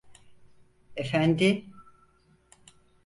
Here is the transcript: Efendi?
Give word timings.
Efendi? 0.95 1.73